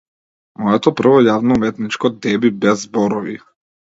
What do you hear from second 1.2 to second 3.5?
јавно уметничко деби без зборови.